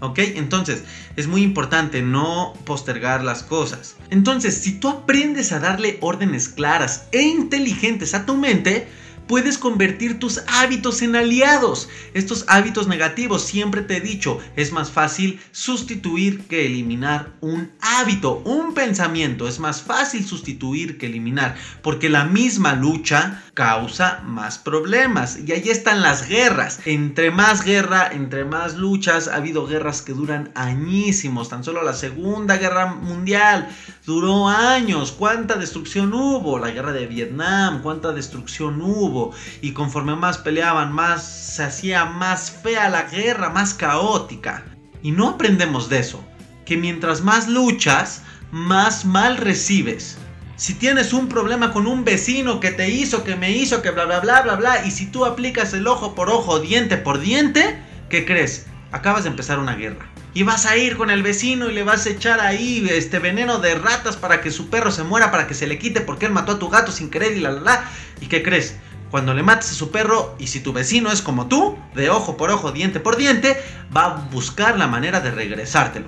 [0.00, 0.18] ¿Ok?
[0.18, 0.82] Entonces,
[1.16, 3.96] es muy importante no postergar las cosas.
[4.10, 8.88] Entonces, si tú aprendes a darle órdenes claras e inteligentes a tu mente,
[9.30, 11.88] puedes convertir tus hábitos en aliados.
[12.14, 18.42] Estos hábitos negativos, siempre te he dicho, es más fácil sustituir que eliminar un hábito,
[18.44, 19.46] un pensamiento.
[19.46, 25.38] Es más fácil sustituir que eliminar, porque la misma lucha causa más problemas.
[25.46, 26.80] Y ahí están las guerras.
[26.84, 31.50] Entre más guerra, entre más luchas, ha habido guerras que duran añísimos.
[31.50, 33.68] Tan solo la Segunda Guerra Mundial
[34.06, 35.12] duró años.
[35.12, 36.58] ¿Cuánta destrucción hubo?
[36.58, 39.19] La guerra de Vietnam, ¿cuánta destrucción hubo?
[39.60, 44.64] Y conforme más peleaban, más se hacía más fea la guerra, más caótica.
[45.02, 46.24] Y no aprendemos de eso,
[46.64, 50.18] que mientras más luchas, más mal recibes.
[50.56, 54.04] Si tienes un problema con un vecino que te hizo, que me hizo, que bla
[54.04, 57.78] bla bla bla bla, y si tú aplicas el ojo por ojo, diente por diente,
[58.10, 58.66] ¿qué crees?
[58.92, 60.06] Acabas de empezar una guerra.
[60.32, 63.58] Y vas a ir con el vecino y le vas a echar ahí este veneno
[63.58, 66.32] de ratas para que su perro se muera, para que se le quite porque él
[66.32, 67.90] mató a tu gato sin querer y la la la.
[68.20, 68.76] ¿Y qué crees?
[69.10, 72.36] Cuando le mates a su perro y si tu vecino es como tú, de ojo
[72.36, 73.60] por ojo, diente por diente,
[73.94, 76.06] va a buscar la manera de regresártelo.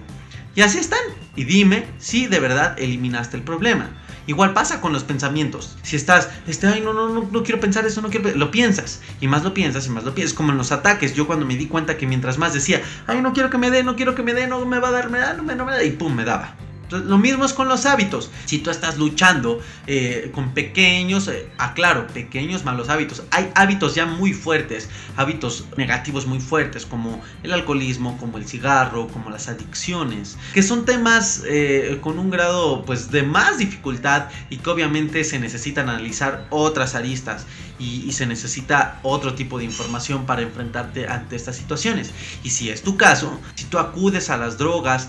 [0.55, 1.01] Y así están.
[1.35, 3.91] Y dime si de verdad eliminaste el problema.
[4.29, 5.77] Igual pasa con los pensamientos.
[5.83, 9.01] Si estás, este, ay, no, no, no, quiero pensar eso, no quiero, lo piensas.
[9.21, 10.37] Y más lo piensas y más lo piensas.
[10.37, 11.15] Como en los ataques.
[11.15, 13.83] Yo cuando me di cuenta que mientras más decía, ay, no quiero que me dé,
[13.83, 15.73] no quiero que me dé, no me va a dar, me da, no no me
[15.73, 15.83] da.
[15.83, 16.55] Y pum, me daba
[16.93, 18.31] lo mismo es con los hábitos.
[18.45, 23.23] Si tú estás luchando eh, con pequeños, eh, aclaro, pequeños malos hábitos.
[23.31, 29.09] Hay hábitos ya muy fuertes, hábitos negativos muy fuertes, como el alcoholismo, como el cigarro,
[29.09, 34.59] como las adicciones, que son temas eh, con un grado pues de más dificultad y
[34.59, 37.47] que obviamente se necesitan analizar otras aristas
[37.83, 42.11] y, se necesita otro tipo de información para enfrentarte ante estas situaciones.
[42.45, 45.09] Y si es tu caso, si tú acudes a las drogas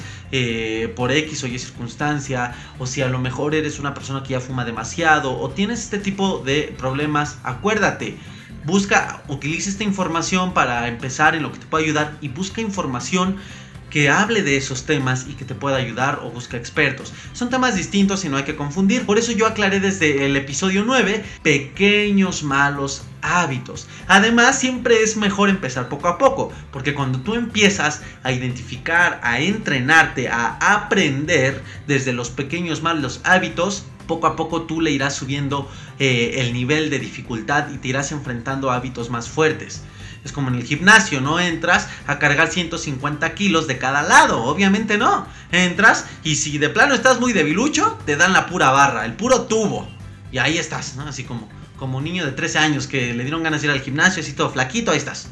[0.96, 4.40] por X o Y circunstancia, o si a lo mejor eres una persona que ya
[4.40, 8.18] fuma demasiado, o tienes este tipo de problemas, acuérdate,
[8.66, 13.38] busca, utiliza esta información para empezar en lo que te puede ayudar y busca información
[13.94, 17.14] que hable de esos temas y que te pueda ayudar o busca expertos.
[17.34, 19.06] Son temas distintos y no hay que confundir.
[19.06, 23.88] Por eso yo aclaré desde el episodio 9 pequeños malos hábitos.
[24.08, 29.42] Además, siempre es mejor empezar poco a poco, porque cuando tú empiezas a identificar, a
[29.42, 35.70] entrenarte, a aprender desde los pequeños malos hábitos, poco a poco tú le irás subiendo
[36.00, 39.84] eh, el nivel de dificultad y te irás enfrentando a hábitos más fuertes.
[40.24, 44.98] Es como en el gimnasio, no entras a cargar 150 kilos de cada lado, obviamente
[44.98, 45.28] no.
[45.52, 49.44] Entras y si de plano estás muy debilucho, te dan la pura barra, el puro
[49.44, 49.88] tubo.
[50.32, 51.04] Y ahí estás, ¿no?
[51.04, 54.24] Así como, como niño de 13 años que le dieron ganas de ir al gimnasio,
[54.24, 55.28] así todo flaquito, ahí estás.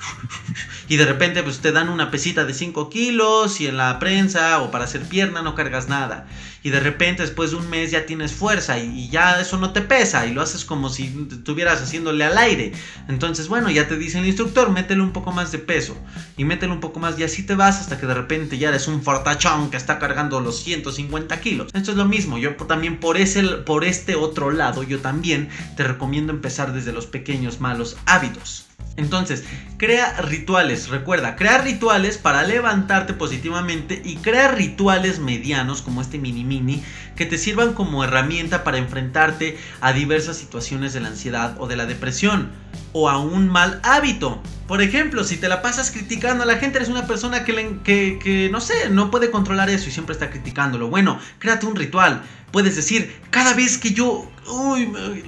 [0.92, 4.60] Y de repente pues te dan una pesita de 5 kilos y en la prensa
[4.60, 6.26] o para hacer pierna no cargas nada.
[6.62, 9.80] Y de repente después de un mes ya tienes fuerza y, ya eso no te
[9.80, 12.72] pesa y lo haces como si estuvieras haciéndole al aire.
[13.08, 15.96] Entonces bueno, ya te dice el instructor, métele un poco más de peso
[16.36, 18.86] y métele un poco más y así te vas hasta que de repente ya eres
[18.86, 21.70] un fortachón que está cargando los 150 kilos.
[21.72, 25.84] Esto es lo mismo, yo también por, ese, por este otro lado, yo también te
[25.84, 28.66] recomiendo empezar desde los pequeños malos hábitos.
[28.96, 29.44] Entonces,
[29.78, 36.44] crea rituales, recuerda, crea rituales para levantarte positivamente y crea rituales medianos como este mini
[36.44, 36.82] mini
[37.16, 41.76] que te sirvan como herramienta para enfrentarte a diversas situaciones de la ansiedad o de
[41.76, 42.50] la depresión
[42.92, 44.42] o a un mal hábito.
[44.68, 48.48] Por ejemplo, si te la pasas criticando a la gente, eres una persona que, que,
[48.50, 50.88] no sé, no puede controlar eso y siempre está criticándolo.
[50.88, 52.22] Bueno, créate un ritual.
[52.52, 54.30] Puedes decir, cada vez que yo,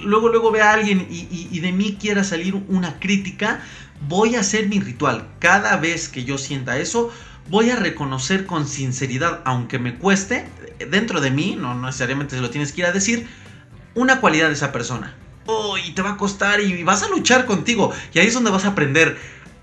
[0.03, 3.61] luego, luego ve a alguien y, y de mí quiera salir una crítica,
[4.07, 5.27] voy a hacer mi ritual.
[5.39, 7.11] Cada vez que yo sienta eso,
[7.49, 10.47] voy a reconocer con sinceridad, aunque me cueste,
[10.89, 13.27] dentro de mí, no necesariamente se lo tienes que ir a decir,
[13.95, 15.15] una cualidad de esa persona
[15.83, 17.93] y te va a costar y vas a luchar contigo.
[18.13, 19.17] Y ahí es donde vas a aprender.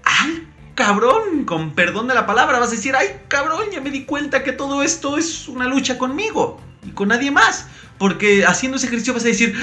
[0.04, 1.44] ¡Ay, cabrón!
[1.44, 3.64] Con perdón de la palabra, vas a decir, ¡ay, cabrón!
[3.72, 7.66] Ya me di cuenta que todo esto es una lucha conmigo y con nadie más.
[7.98, 9.54] Porque haciendo ese ejercicio vas a decir,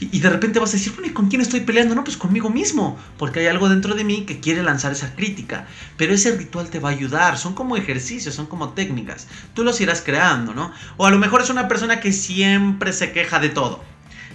[0.00, 1.96] y de repente vas a decir, bueno, ¿y con quién estoy peleando?
[1.96, 2.96] No, pues conmigo mismo.
[3.18, 5.66] Porque hay algo dentro de mí que quiere lanzar esa crítica.
[5.96, 7.38] Pero ese ritual te va a ayudar.
[7.38, 9.26] Son como ejercicios, son como técnicas.
[9.54, 10.72] Tú los irás creando, ¿no?
[10.96, 13.82] O a lo mejor es una persona que siempre se queja de todo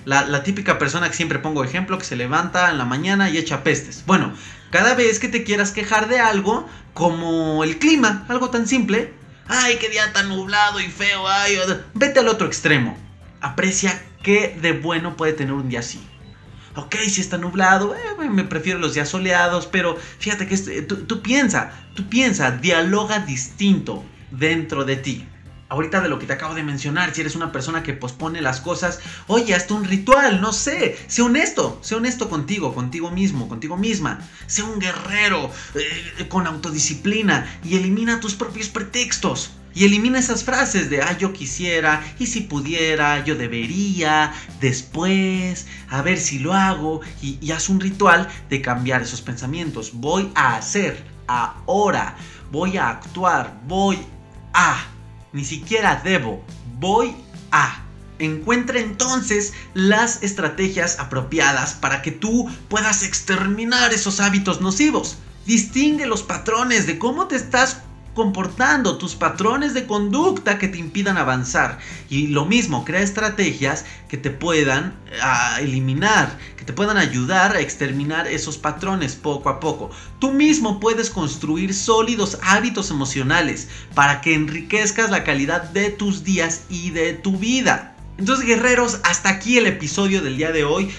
[0.05, 3.63] la, típica persona que siempre pongo ejemplo, que se levanta en la mañana y echa
[3.63, 4.03] pestes.
[4.05, 4.33] Bueno,
[4.69, 9.13] cada vez que te quieras quejar de algo, como el clima, algo tan simple,
[9.47, 11.57] ay, qué día tan nublado y feo, ay,
[11.93, 12.97] vete al otro extremo.
[13.41, 16.01] Aprecia qué de bueno puede tener un día así.
[16.75, 21.05] Ok, si está nublado, eh, me prefiero los días soleados, pero fíjate que este, tú,
[21.05, 25.27] tú piensa, tú piensa, dialoga distinto dentro de ti
[25.69, 28.61] ahorita de lo que te acabo de mencionar, si eres una persona que pospone las
[28.61, 33.77] cosas, oye, hasta un ritual, no sé, sé honesto, sé honesto contigo, contigo mismo, contigo
[33.77, 39.51] misma, sé un guerrero eh, con autodisciplina y elimina tus propios pretextos.
[39.73, 46.01] Y elimina esas frases de, ah, yo quisiera, y si pudiera, yo debería, después, a
[46.01, 49.91] ver si lo hago, y haz un ritual de cambiar esos pensamientos.
[49.95, 52.15] Voy a hacer, ahora,
[52.53, 53.99] voy a actuar, voy
[54.53, 54.94] a
[55.35, 56.41] ni siquiera debo,
[56.79, 57.13] voy
[57.51, 57.83] a.
[58.19, 65.17] Encuentra entonces las estrategias apropiadas para que tú puedas exterminar esos hábitos nocivos.
[65.45, 67.81] Distingue los patrones de cómo te estás
[68.15, 71.77] comportando, tus patrones de conducta que te impidan avanzar.
[72.09, 77.59] Y lo mismo, crea estrategias que te puedan ah, eliminar, que te puedan ayudar a
[77.59, 79.91] exterminar esos patrones poco a poco.
[80.19, 86.63] Tú mismo puedes construir sólidos hábitos emocionales para que enriquezcas la calidad de tus días
[86.69, 87.95] y de tu vida.
[88.17, 90.89] Entonces guerreros, hasta aquí el episodio del día de hoy.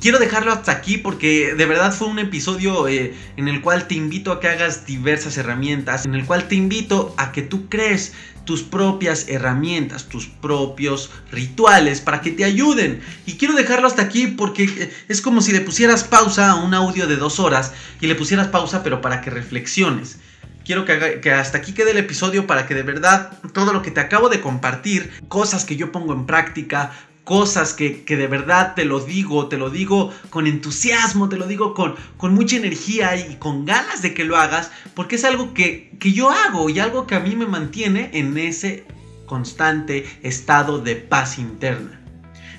[0.00, 3.94] Quiero dejarlo hasta aquí porque de verdad fue un episodio eh, en el cual te
[3.94, 8.14] invito a que hagas diversas herramientas, en el cual te invito a que tú crees
[8.46, 13.02] tus propias herramientas, tus propios rituales para que te ayuden.
[13.26, 16.72] Y quiero dejarlo hasta aquí porque eh, es como si le pusieras pausa a un
[16.72, 20.18] audio de dos horas y le pusieras pausa pero para que reflexiones.
[20.64, 23.90] Quiero que, que, hasta aquí quede el episodio para que de verdad todo lo que
[23.90, 26.90] te acabo de compartir, cosas que yo pongo en práctica,
[27.24, 31.74] cosas que, de verdad te lo digo, te lo digo con entusiasmo, te lo digo
[31.74, 35.90] con, con mucha energía y con ganas de que lo hagas, porque es algo que,
[35.98, 38.84] que yo hago y algo que a mí me mantiene en ese
[39.26, 42.03] constante estado de paz interna.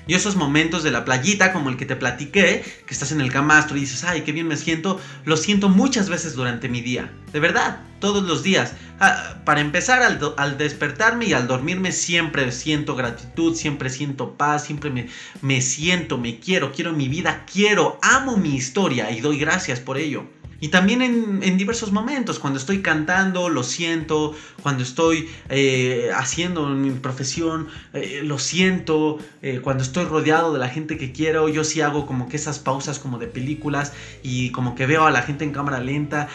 [0.06, 3.32] Y esos momentos de la playita, como el que te platiqué, que estás en el
[3.32, 7.12] camastro y dices, ay, qué bien me siento, lo siento muchas veces durante mi día.
[7.32, 8.74] De verdad, todos los días.
[9.00, 14.90] Ah, para empezar, al, despertarme y al dormirme siempre siento gratitud, siempre siento paz, siempre
[14.90, 15.08] me,
[15.42, 19.98] me siento, me quiero, quiero mi vida, quiero, amo mi historia y doy gracias por
[19.98, 20.24] ello.
[20.58, 26.90] Y también en, diversos momentos, cuando estoy cantando, lo siento, cuando estoy eh, haciendo mi
[26.90, 31.82] profesión, eh, lo siento, eh, cuando estoy rodeado de la gente que quiero, yo sí
[31.82, 33.92] hago como que esas pausas como de películas
[34.22, 36.28] y como que veo a la gente en cámara lenta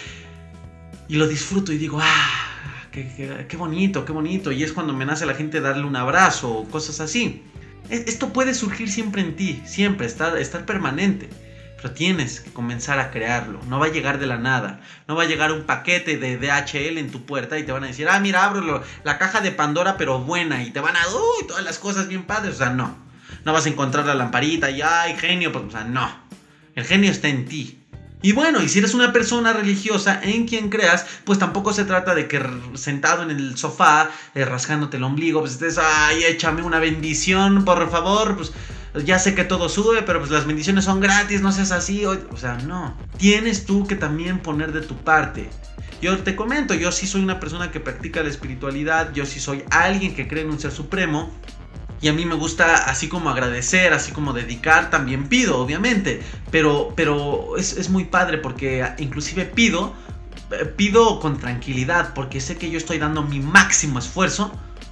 [1.08, 2.30] y lo disfruto y digo, ah,
[2.92, 4.52] qué, qué bonito, qué bonito.
[4.52, 7.42] Y es cuando me nace la gente darle un abrazo o cosas así.
[7.90, 11.28] E, esto puede surgir siempre en ti, siempre, estar, estar permanente.
[11.82, 13.60] Pero tienes que comenzar a crearlo.
[13.68, 14.82] No va a llegar de la nada.
[15.08, 17.88] No va a llegar un paquete de DHL en tu puerta y te van a
[17.88, 20.64] decir, ah, mira, abro la caja de Pandora, pero buena.
[20.64, 22.56] Y te van a, uy, todas las cosas bien padres.
[22.56, 22.96] O sea, no.
[23.46, 25.52] No vas a encontrar la lamparita y, ay, genio.
[25.52, 26.10] Pues, o sea, no.
[26.76, 27.82] El genio está en ti.
[28.24, 32.14] Y bueno, y si eres una persona religiosa en quien creas, pues tampoco se trata
[32.14, 32.40] de que
[32.76, 37.90] sentado en el sofá, eh, rascándote el ombligo, pues estés, ay, échame una bendición, por
[37.90, 38.52] favor, pues
[38.94, 42.18] ya sé que todo sube, pero pues las bendiciones son gratis, no seas así, o,
[42.32, 42.98] o sea, no.
[43.18, 45.50] Tienes tú que también poner de tu parte.
[46.02, 49.64] Yo te comento, yo sí soy una persona que practica la espiritualidad, yo sí soy
[49.70, 51.32] alguien que cree en un ser supremo,
[52.02, 56.22] y a mí me gusta así como agradecer, así como dedicar, también pido, obviamente.
[56.50, 59.94] Pero, pero es, es muy padre porque inclusive pido,
[60.52, 64.52] eh, pido con tranquilidad porque sé que yo estoy dando mi máximo esfuerzo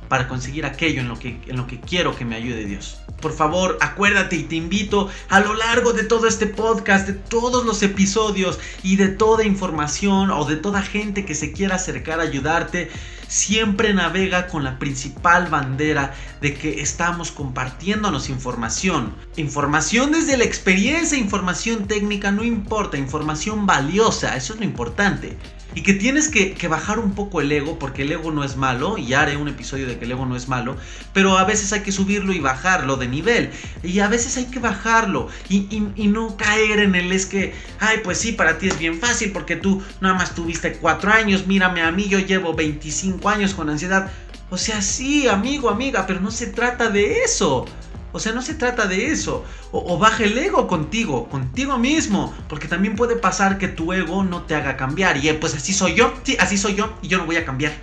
[0.09, 2.99] para conseguir aquello en lo que, en lo que quiero que me ayude Dios.
[3.21, 7.65] Por favor, acuérdate y te invito a lo largo de todo este podcast, de todos
[7.65, 12.23] los episodios y de toda información o de toda gente que se quiera acercar a
[12.23, 12.89] ayudarte,
[13.27, 19.13] siempre navega con la principal bandera de que estamos compartiéndonos información.
[19.35, 25.37] Información desde la experiencia, información técnica, no importa, información valiosa, eso es lo importante
[25.75, 28.97] y que tienes que, bajar un poco el ego, porque el ego no es malo,
[28.97, 30.77] y haré un episodio de que el ego no es malo,
[31.13, 33.51] pero a veces hay que subirlo y bajarlo de nivel,
[33.83, 38.17] y a veces hay que bajarlo, y, no caer en el es que, ay, pues
[38.17, 41.91] sí, para ti es bien fácil, porque tú nada más tuviste cuatro años, mírame a
[41.91, 44.11] mí, yo llevo 25 años con ansiedad.
[44.49, 47.65] O sea, sí, amigo, amiga, pero no se trata de eso.
[48.11, 49.45] O sea, no se trata de eso.
[49.71, 52.33] O, baja el ego contigo, contigo mismo.
[52.47, 55.17] Porque también puede pasar que tu ego no te haga cambiar.
[55.17, 57.45] Y eh, pues así soy yo, sí, así soy yo y yo no voy a
[57.45, 57.73] cambiar.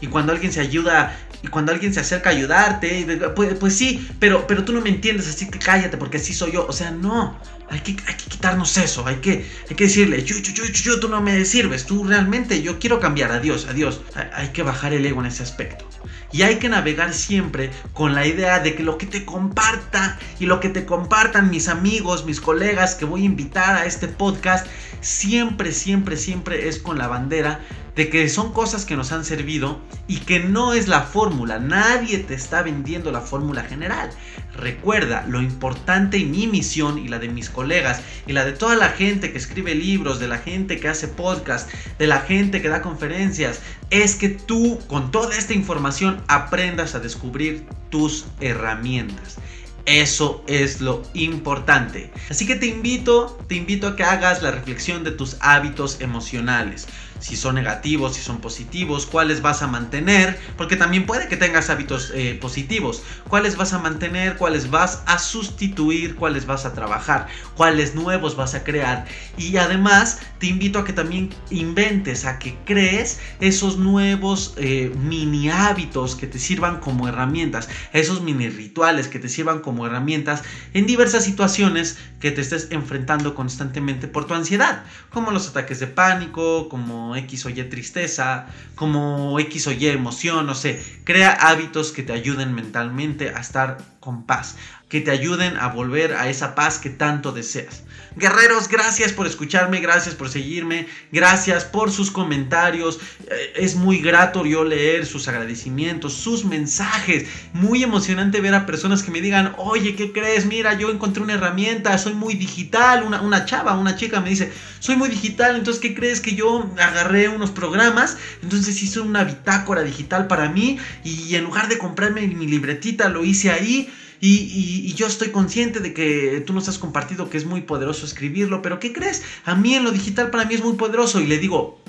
[0.00, 4.08] Y cuando alguien se ayuda, y cuando alguien se acerca a ayudarte, pues, pues, sí,
[4.20, 6.66] pero, pero tú no me entiendes, así que cállate porque así soy yo.
[6.66, 7.38] O sea, no.
[7.68, 11.00] Hay que, hay que quitarnos eso, hay que, hay que decirle, yo, yo, yo, yo,
[11.00, 14.02] tú no me sirves, tú realmente, yo quiero cambiar, adiós, adiós.
[14.34, 15.86] Hay que bajar el ego en ese aspecto.
[16.32, 20.46] Y hay que navegar siempre con la idea de que lo que te comparta y
[20.46, 24.66] lo que te compartan mis amigos, mis colegas que voy a invitar a este podcast,
[25.00, 27.60] siempre, siempre, siempre es con la bandera
[27.96, 31.58] de que son cosas que nos han servido y que no es la fórmula.
[31.58, 34.10] Nadie te está vendiendo la fórmula general.
[34.54, 38.76] Recuerda, lo importante y mi misión y la de mis colegas y la de toda
[38.76, 42.68] la gente que escribe libros, de la gente que hace podcast, de la gente que
[42.68, 49.36] da conferencias, es que tú con toda esta información aprendas a descubrir tus herramientas.
[49.84, 52.12] Eso es lo importante.
[52.30, 56.86] Así que te invito, te invito a que hagas la reflexión de tus hábitos emocionales
[57.22, 61.70] si son negativos, si son positivos, cuáles vas a mantener, porque también puede que tengas
[61.70, 67.28] hábitos eh, positivos, cuáles vas a mantener, cuáles vas a sustituir, cuáles vas a trabajar,
[67.56, 69.06] cuáles nuevos vas a crear.
[69.36, 75.48] Y además te invito a que también inventes, a que crees esos nuevos eh, mini
[75.48, 80.42] hábitos que te sirvan como herramientas, esos mini rituales que te sirvan como herramientas
[80.74, 85.86] en diversas situaciones que te estés enfrentando constantemente por tu ansiedad, como los ataques de
[85.86, 90.82] pánico, como X o Y tristeza, como X o Y emoción, no sé.
[91.04, 94.56] Crea hábitos que te ayuden mentalmente a estar con paz,
[94.92, 97.82] que te ayuden a volver a esa paz que tanto deseas.
[98.14, 103.00] Guerreros, gracias por escucharme, gracias por seguirme, gracias por sus comentarios.
[103.26, 107.24] Eh, es muy grato yo leer sus agradecimientos, sus mensajes.
[107.54, 110.44] Muy emocionante ver a personas que me digan, oye, ¿qué crees?
[110.44, 113.02] Mira, yo encontré una herramienta, soy muy digital.
[113.02, 116.20] Una, una chava, una chica me dice, soy muy digital, entonces, ¿qué crees?
[116.20, 121.68] Que yo agarré unos programas, entonces hice una bitácora digital para mí y en lugar
[121.70, 123.90] de comprarme mi libretita, lo hice ahí
[124.24, 128.62] y, yo estoy consciente de que tú nos has compartido que es muy poderoso escribirlo,
[128.62, 129.22] pero ¿qué crees?
[129.44, 131.82] A mí en lo digital para mí es muy poderoso y le digo,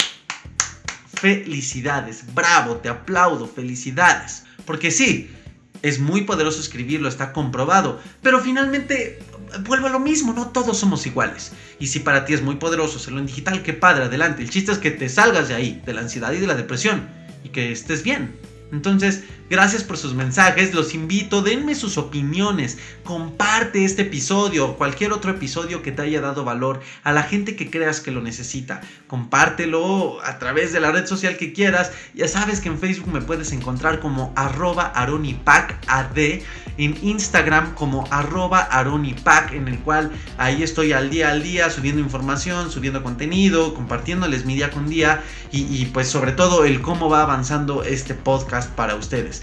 [1.14, 4.44] felicidades, bravo, te aplaudo, felicidades.
[4.66, 5.30] Porque sí,
[5.82, 9.20] es muy poderoso escribirlo, está comprobado, pero finalmente
[9.66, 11.52] vuelvo a lo mismo, no todos somos iguales.
[11.80, 14.42] Y si para ti es muy poderoso hacerlo en digital, qué padre, adelante.
[14.42, 17.08] El chiste es que te salgas de ahí, de la ansiedad y de la depresión,
[17.44, 18.36] y que estés bien.
[18.72, 19.24] Entonces,
[19.54, 25.30] gracias por sus mensajes, los invito, denme sus opiniones, comparte este episodio o cualquier otro
[25.30, 28.82] episodio que te haya dado valor a la gente que creas que lo necesita.
[29.06, 31.92] Compártelo a través de la red social que quieras.
[32.16, 35.78] Ya sabes que en Facebook me puedes encontrar como arroba aronipac
[36.80, 42.02] en Instagram como arroba aronipac, en el cual ahí estoy al día al día subiendo
[42.02, 47.22] información, subiendo contenido, compartiéndoles mi día con día y, pues sobre todo el cómo va
[47.22, 49.43] avanzando este podcast para ustedes.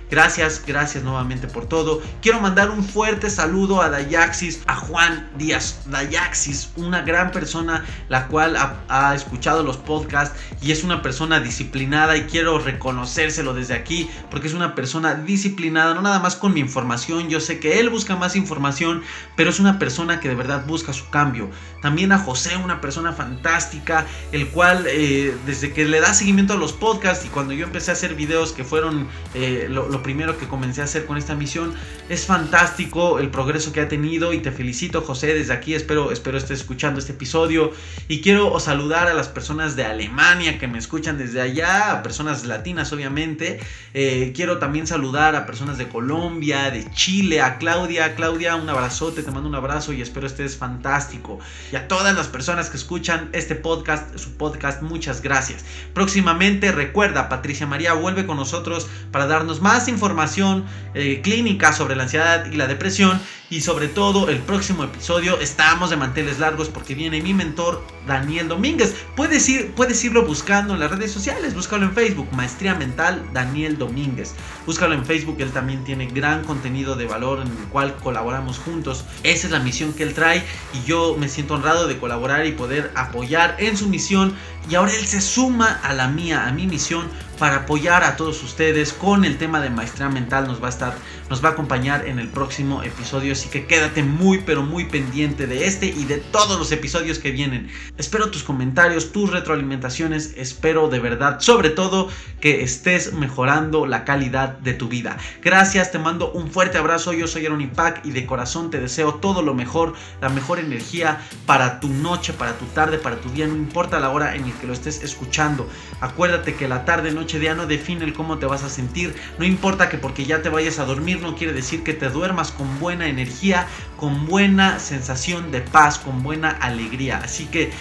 [0.11, 2.01] Gracias, gracias nuevamente por todo.
[2.21, 5.83] Quiero mandar un fuerte saludo a Dayaxis, a Juan Díaz.
[5.85, 8.57] Dayaxis, una gran persona la cual
[8.89, 14.47] ha, escuchado los podcasts y es una persona disciplinada y quiero reconocérselo desde aquí porque
[14.47, 17.29] es una persona disciplinada, no nada más con mi información.
[17.29, 19.03] Yo sé que él busca más información,
[19.37, 21.49] pero es una persona que de verdad busca su cambio.
[21.81, 26.57] También a José, una persona fantástica, el cual eh, desde que le da seguimiento a
[26.57, 30.47] los podcasts y cuando yo empecé a hacer videos que fueron eh, lo primero que
[30.47, 31.73] comencé a hacer con esta misión.
[32.09, 35.73] Es fantástico el progreso que ha tenido y te felicito José desde aquí.
[35.73, 37.71] Espero, espero estés escuchando este episodio
[38.07, 42.45] y quiero saludar a las personas de Alemania que me escuchan desde allá, a personas
[42.45, 43.59] latinas obviamente.
[43.93, 48.15] Eh, quiero también saludar a personas de Colombia, de Chile, a Claudia.
[48.15, 51.39] Claudia, un abrazote, te mando un abrazo y espero estés fantástico.
[51.71, 55.65] Y a todas las personas que escuchan este podcast, su podcast, muchas gracias.
[55.93, 62.03] Próximamente recuerda, Patricia María vuelve con nosotros para darnos más información eh, clínica sobre la
[62.03, 63.19] ansiedad y la depresión
[63.51, 68.47] y sobre todo el próximo episodio estamos de manteles largos porque viene mi mentor Daniel
[68.47, 68.95] Domínguez.
[69.17, 73.77] Puedes, ir, puedes irlo buscando en las redes sociales, búscalo en Facebook, Maestría Mental Daniel
[73.77, 74.35] Domínguez.
[74.65, 79.03] Búscalo en Facebook, él también tiene gran contenido de valor en el cual colaboramos juntos.
[79.23, 80.43] Esa es la misión que él trae
[80.73, 84.33] y yo me siento honrado de colaborar y poder apoyar en su misión.
[84.69, 87.09] Y ahora él se suma a la mía, a mi misión
[87.41, 90.47] para apoyar a todos ustedes con el tema de maestría mental.
[90.47, 90.93] Nos va a estar,
[91.31, 93.31] nos va a acompañar en el próximo episodio.
[93.31, 97.31] Así que quédate muy, pero muy pendiente de este y de todos los episodios que
[97.31, 97.69] vienen.
[97.97, 100.33] Espero tus comentarios, tus retroalimentaciones.
[100.35, 102.09] Espero de verdad, sobre todo,
[102.41, 105.17] que estés mejorando la calidad de tu vida.
[105.41, 107.13] Gracias, te mando un fuerte abrazo.
[107.13, 111.21] Yo soy Aaron Ipac y de corazón te deseo todo lo mejor, la mejor energía
[111.45, 113.47] para tu noche, para tu tarde, para tu día.
[113.47, 115.69] No importa la hora en la que lo estés escuchando.
[116.01, 119.15] Acuérdate que la tarde, noche, día no define el cómo te vas a sentir.
[119.39, 120.83] No importa que porque ya te vayas a
[121.21, 123.67] no quiere decir que te duermas con buena energía,
[123.97, 127.21] con buena sensación de paz, con buena alegría.
[127.23, 127.71] Así que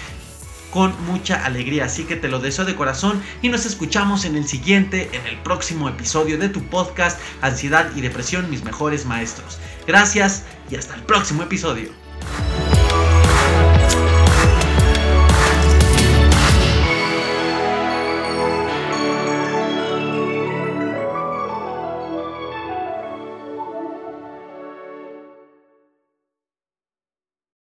[0.70, 1.84] con mucha alegría.
[1.84, 5.38] Así que te lo deseo de corazón y nos escuchamos en el siguiente, en el
[5.38, 9.58] próximo episodio de tu podcast Ansiedad y Depresión, mis mejores maestros.
[9.86, 11.90] Gracias y hasta el próximo episodio.